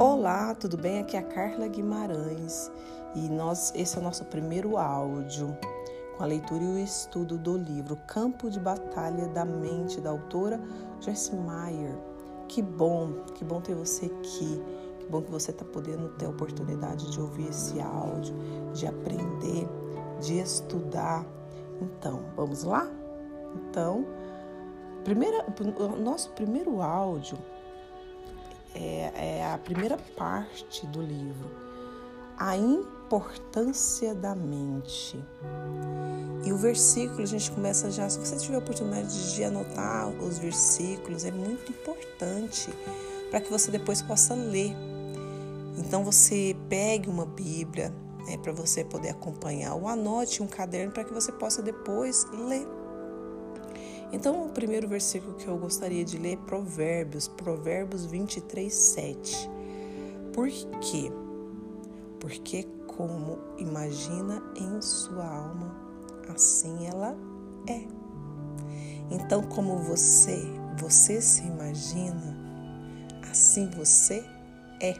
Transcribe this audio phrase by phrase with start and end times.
[0.00, 1.00] Olá, tudo bem?
[1.00, 2.70] Aqui é a Carla Guimarães
[3.16, 5.58] e nós, esse é o nosso primeiro áudio
[6.16, 10.60] com a leitura e o estudo do livro Campo de Batalha da Mente, da autora
[11.00, 11.98] Joyce Meyer.
[12.46, 14.62] Que bom, que bom ter você aqui,
[15.00, 18.36] que bom que você está podendo ter a oportunidade de ouvir esse áudio,
[18.72, 19.68] de aprender,
[20.20, 21.26] de estudar.
[21.82, 22.88] Então, vamos lá?
[23.56, 24.06] Então,
[25.02, 25.44] primeira,
[25.76, 27.36] o nosso primeiro áudio
[28.78, 31.50] é, é a primeira parte do livro,
[32.38, 35.18] a importância da mente.
[36.44, 40.38] E o versículo, a gente começa já, se você tiver a oportunidade de anotar os
[40.38, 42.72] versículos, é muito importante
[43.30, 44.74] para que você depois possa ler.
[45.76, 47.92] Então você pegue uma Bíblia
[48.26, 52.66] né, para você poder acompanhar, ou anote um caderno para que você possa depois ler.
[54.10, 59.50] Então, o primeiro versículo que eu gostaria de ler é Provérbios, Provérbios 23, 7.
[60.32, 60.48] Por
[60.80, 61.12] quê?
[62.18, 65.76] Porque como imagina em sua alma,
[66.28, 67.16] assim ela
[67.68, 67.82] é.
[69.10, 70.42] Então, como você,
[70.78, 72.36] você se imagina,
[73.30, 74.24] assim você
[74.80, 74.94] é.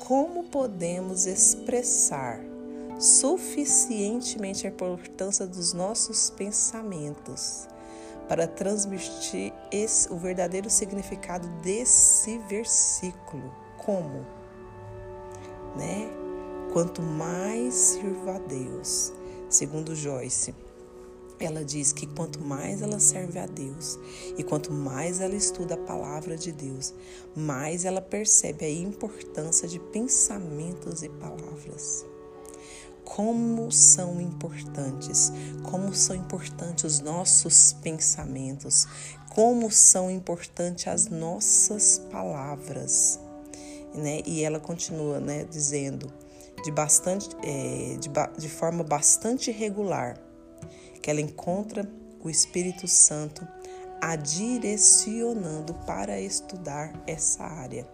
[0.00, 2.40] Como podemos expressar
[3.00, 7.66] suficientemente a importância dos nossos pensamentos
[8.28, 13.50] para transmitir esse, o verdadeiro significado desse versículo.
[13.78, 14.26] Como?
[15.76, 16.10] Né?
[16.74, 19.14] Quanto mais sirva a Deus,
[19.48, 20.54] segundo Joyce,
[21.40, 23.98] ela diz que quanto mais ela serve a Deus
[24.36, 26.92] e quanto mais ela estuda a palavra de Deus,
[27.34, 32.04] mais ela percebe a importância de pensamentos e palavras
[33.16, 35.32] como são importantes,
[35.64, 38.86] como são importantes os nossos pensamentos,
[39.30, 43.18] como são importantes as nossas palavras.
[43.92, 44.22] Né?
[44.24, 46.06] E ela continua né, dizendo
[46.62, 50.16] de, bastante, é, de, de forma bastante regular
[51.02, 51.90] que ela encontra
[52.22, 53.46] o Espírito Santo
[54.00, 57.88] a direcionando para estudar essa área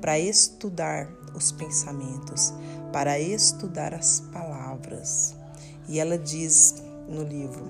[0.00, 2.52] para estudar os pensamentos,
[2.92, 5.34] para estudar as palavras.
[5.88, 6.74] E ela diz
[7.08, 7.64] no livro,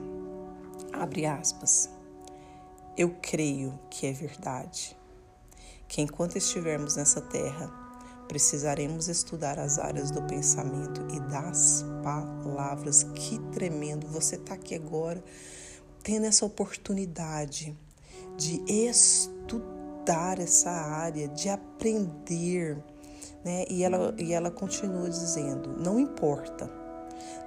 [0.92, 1.90] abre aspas,
[2.96, 4.96] eu creio que é verdade,
[5.86, 7.70] que enquanto estivermos nessa terra,
[8.26, 13.04] precisaremos estudar as áreas do pensamento e das palavras.
[13.14, 14.06] Que tremendo!
[14.08, 15.22] Você está aqui agora
[16.02, 17.76] tendo essa oportunidade
[18.36, 22.82] de estudar essa área, de aprender.
[23.44, 23.64] Né?
[23.68, 26.70] E, ela, e ela continua dizendo: não importa,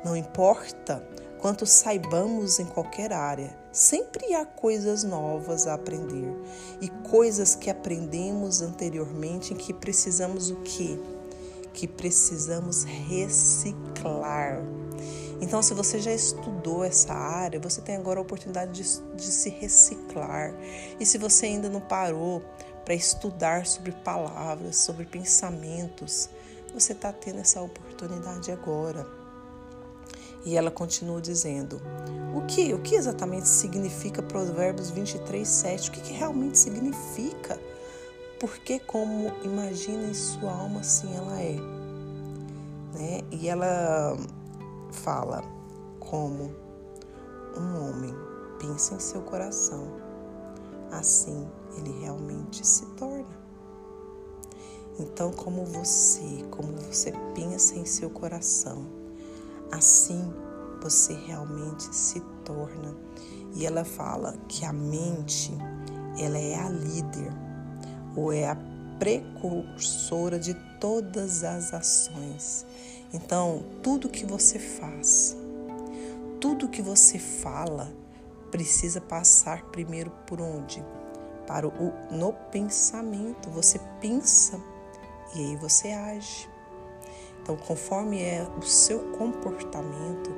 [0.03, 1.03] não importa
[1.39, 6.33] quanto saibamos em qualquer área, sempre há coisas novas a aprender
[6.81, 10.99] e coisas que aprendemos anteriormente em que precisamos o quê?
[11.73, 14.61] Que precisamos reciclar.
[15.41, 19.49] Então, se você já estudou essa área, você tem agora a oportunidade de, de se
[19.49, 20.53] reciclar.
[20.99, 22.43] E se você ainda não parou
[22.83, 26.29] para estudar sobre palavras, sobre pensamentos,
[26.73, 29.05] você está tendo essa oportunidade agora.
[30.45, 31.81] E ela continua dizendo:
[32.35, 35.89] o que, o que exatamente significa Provérbios 23, 7?
[35.89, 37.59] O que, que realmente significa?
[38.39, 41.57] Porque, como imagina em sua alma, assim ela é.
[42.97, 43.21] Né?
[43.31, 44.17] E ela
[44.91, 45.43] fala
[45.99, 46.55] como
[47.57, 48.29] um homem
[48.59, 49.87] pensa em seu coração,
[50.91, 53.39] assim ele realmente se torna.
[54.99, 58.85] Então, como você, como você pensa em seu coração,
[59.71, 60.33] assim
[60.81, 62.95] você realmente se torna.
[63.55, 65.51] E ela fala que a mente,
[66.19, 67.31] ela é a líder
[68.15, 68.57] ou é a
[68.99, 72.65] precursora de todas as ações.
[73.13, 75.35] Então, tudo que você faz,
[76.39, 77.91] tudo que você fala,
[78.51, 80.83] precisa passar primeiro por onde?
[81.47, 83.49] Para o no pensamento.
[83.49, 84.59] Você pensa
[85.35, 86.49] e aí você age.
[87.41, 90.29] Então, conforme é o seu comportamento,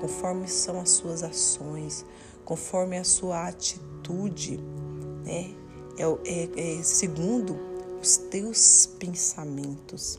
[0.00, 2.04] conforme são as suas ações,
[2.44, 4.58] conforme a sua atitude,
[5.24, 5.54] né?
[5.98, 7.56] É, é, é segundo
[8.00, 10.18] os teus pensamentos.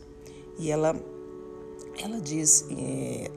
[0.57, 0.95] E ela
[2.00, 3.31] ela diz, é,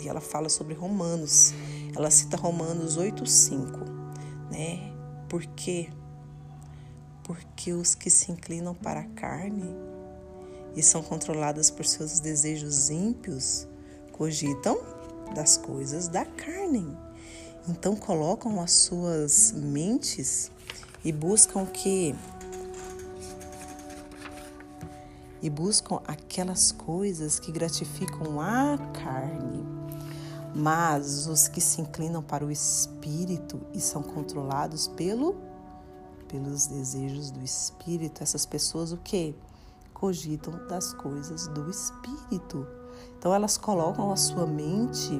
[0.00, 1.52] e ela fala sobre Romanos,
[1.96, 3.88] ela cita Romanos 8,5,
[4.50, 4.92] né?
[5.28, 5.88] Por quê?
[7.22, 9.74] Porque os que se inclinam para a carne
[10.74, 13.66] e são controladas por seus desejos ímpios
[14.12, 14.78] cogitam
[15.34, 16.96] das coisas da carne.
[17.68, 20.50] Então colocam as suas mentes
[21.04, 22.14] e buscam que
[25.40, 29.77] e buscam aquelas coisas que gratificam a carne.
[30.54, 35.36] Mas os que se inclinam para o espírito e são controlados pelo
[36.26, 39.34] pelos desejos do espírito, essas pessoas o que
[39.94, 42.66] cogitam das coisas do espírito.
[43.18, 45.18] Então elas colocam a sua mente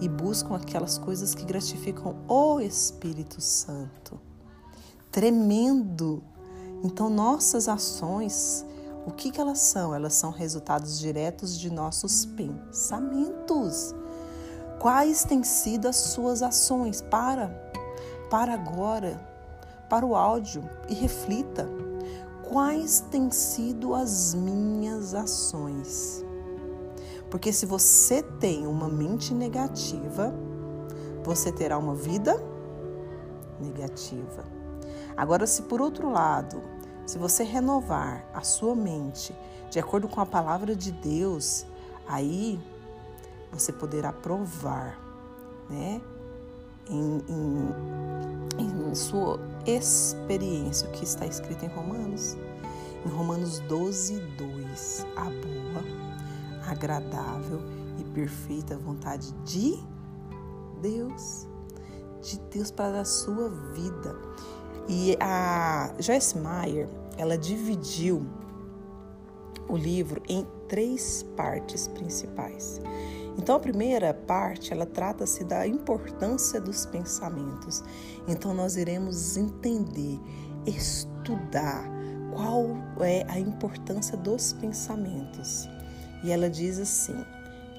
[0.00, 4.18] e buscam aquelas coisas que gratificam o Espírito Santo.
[5.12, 6.22] Tremendo.
[6.82, 8.64] Então nossas ações
[9.06, 9.94] o que, que elas são?
[9.94, 13.94] Elas são resultados diretos de nossos pensamentos.
[14.80, 17.02] Quais têm sido as suas ações?
[17.02, 17.48] Para,
[18.30, 19.20] para agora,
[19.90, 21.68] para o áudio e reflita.
[22.48, 26.24] Quais têm sido as minhas ações?
[27.28, 30.34] Porque se você tem uma mente negativa,
[31.22, 32.42] você terá uma vida
[33.60, 34.46] negativa.
[35.14, 36.62] Agora, se por outro lado
[37.04, 39.36] se você renovar a sua mente
[39.68, 41.66] de acordo com a palavra de Deus,
[42.08, 42.58] aí
[43.52, 44.98] você poderá provar,
[45.68, 46.00] né?
[46.88, 52.36] Em, em, em sua experiência, o que está escrito em Romanos.
[53.04, 55.84] Em Romanos 12, 2, a boa,
[56.68, 57.60] agradável
[57.98, 59.78] e perfeita vontade de
[60.82, 61.46] Deus,
[62.22, 64.16] de Deus para a sua vida.
[64.88, 68.26] E a Joyce Meyer, ela dividiu
[69.68, 72.80] o livro em três partes principais.
[73.40, 77.82] Então, a primeira parte, ela trata-se da importância dos pensamentos.
[78.28, 80.20] Então, nós iremos entender,
[80.66, 81.88] estudar
[82.34, 82.66] qual
[83.00, 85.66] é a importância dos pensamentos.
[86.22, 87.14] E ela diz assim: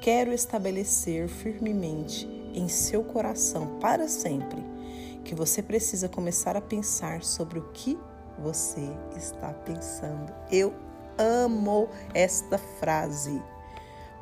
[0.01, 2.25] Quero estabelecer firmemente
[2.55, 4.65] em seu coração para sempre
[5.23, 7.99] que você precisa começar a pensar sobre o que
[8.39, 10.33] você está pensando.
[10.51, 10.73] Eu
[11.19, 13.39] amo esta frase.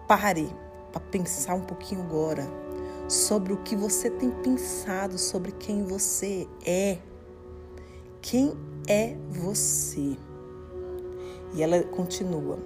[0.06, 0.54] Pare
[0.92, 2.48] para pensar um pouquinho agora
[3.08, 7.00] sobre o que você tem pensado, sobre quem você é.
[8.22, 8.54] Quem
[8.88, 10.18] é você?
[11.54, 12.60] E ela continua.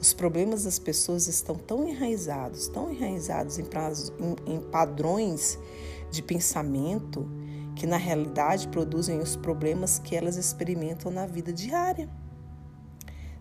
[0.00, 5.58] Os problemas das pessoas estão tão enraizados, tão enraizados em, em padrões
[6.10, 7.26] de pensamento
[7.74, 12.08] que na realidade produzem os problemas que elas experimentam na vida diária.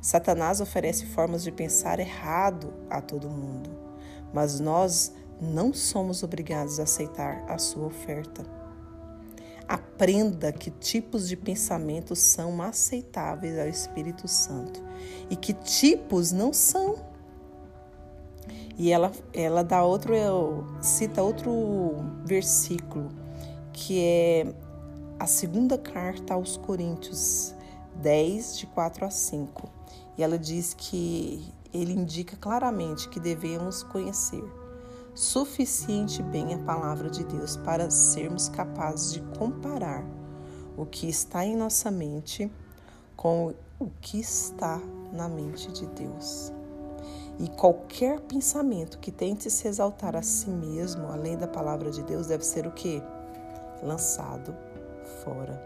[0.02, 3.70] Satanás oferece formas de pensar errado a todo mundo,
[4.34, 8.44] mas nós não somos obrigados a aceitar a sua oferta.
[9.68, 14.84] Aprenda que tipos de pensamentos são aceitáveis ao Espírito Santo
[15.30, 16.96] e que tipos não são.
[18.78, 20.14] E ela, ela dá outro,
[20.82, 21.96] cita outro
[22.26, 23.10] versículo
[23.72, 24.54] que é
[25.20, 27.54] a segunda carta aos Coríntios
[27.96, 29.70] 10, de 4 a 5.
[30.18, 31.44] E ela diz que
[31.74, 34.44] ele indica claramente que devemos conhecer
[35.14, 40.04] suficiente bem a palavra de Deus para sermos capazes de comparar
[40.76, 42.52] o que está em nossa mente
[43.16, 44.82] com o que está
[45.12, 46.52] na mente de Deus.
[47.40, 52.28] E qualquer pensamento que tente se exaltar a si mesmo, além da palavra de Deus,
[52.28, 53.02] deve ser o que?
[53.84, 54.56] lançado
[55.24, 55.64] fora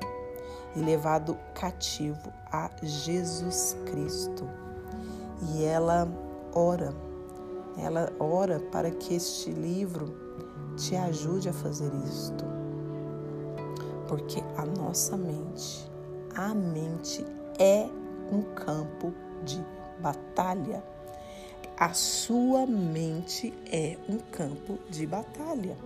[0.75, 4.47] e levado cativo a Jesus Cristo.
[5.41, 6.07] E ela
[6.53, 6.93] ora,
[7.77, 10.13] ela ora para que este livro
[10.75, 12.45] te ajude a fazer isto.
[14.07, 15.89] Porque a nossa mente,
[16.35, 17.25] a mente
[17.59, 17.87] é
[18.31, 19.13] um campo
[19.43, 19.63] de
[19.99, 20.83] batalha.
[21.77, 25.77] A sua mente é um campo de batalha.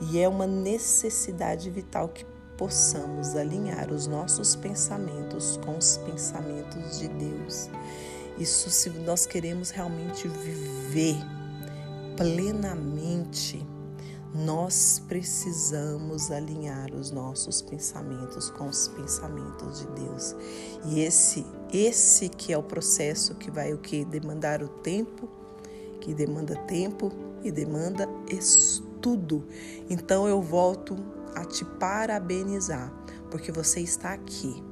[0.00, 2.24] E é uma necessidade vital que
[2.60, 7.70] possamos alinhar os nossos pensamentos com os pensamentos de Deus.
[8.38, 11.16] Isso se nós queremos realmente viver
[12.18, 13.66] plenamente,
[14.34, 20.36] nós precisamos alinhar os nossos pensamentos com os pensamentos de Deus.
[20.84, 25.30] E esse esse que é o processo que vai o que demandar o tempo,
[25.98, 27.10] que demanda tempo
[27.42, 29.44] e demanda estudo tudo.
[29.88, 30.96] Então eu volto
[31.34, 32.92] a te parabenizar,
[33.30, 34.62] porque você está aqui,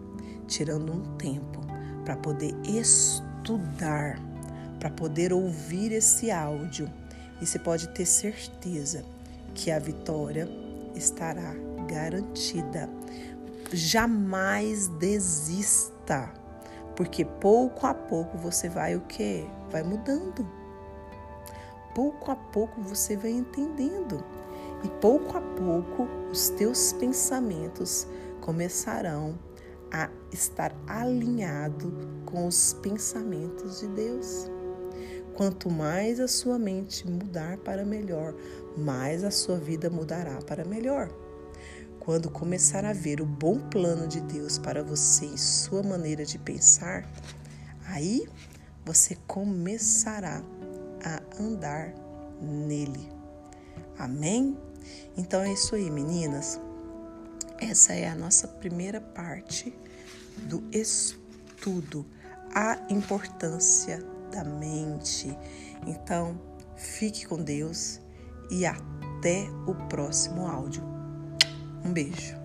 [0.46, 1.60] tirando um tempo
[2.04, 4.18] para poder estudar,
[4.78, 6.90] para poder ouvir esse áudio.
[7.40, 9.04] E você pode ter certeza
[9.54, 10.48] que a vitória
[10.94, 11.54] estará
[11.86, 12.88] garantida.
[13.72, 16.32] Jamais desista,
[16.96, 19.46] porque pouco a pouco você vai o que?
[19.70, 20.58] Vai mudando
[21.98, 24.24] pouco a pouco você vai entendendo
[24.84, 28.06] e pouco a pouco os teus pensamentos
[28.40, 29.38] começarão
[29.90, 31.92] a estar alinhado
[32.24, 34.50] com os pensamentos de Deus.
[35.34, 38.34] Quanto mais a sua mente mudar para melhor,
[38.76, 41.08] mais a sua vida mudará para melhor.
[42.00, 46.38] Quando começar a ver o bom plano de Deus para você e sua maneira de
[46.38, 47.08] pensar,
[47.86, 48.26] aí
[48.84, 50.42] você começará
[51.04, 51.94] a andar
[52.40, 53.08] nele.
[53.98, 54.56] Amém?
[55.16, 56.60] Então é isso aí, meninas.
[57.60, 59.74] Essa é a nossa primeira parte
[60.46, 62.06] do estudo,
[62.54, 65.36] a importância da mente.
[65.86, 66.40] Então,
[66.76, 68.00] fique com Deus
[68.50, 70.82] e até o próximo áudio.
[71.84, 72.37] Um beijo.